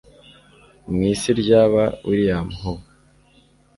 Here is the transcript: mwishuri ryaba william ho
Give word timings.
mwishuri 0.93 1.39
ryaba 1.47 1.83
william 2.07 2.47
ho 2.59 2.71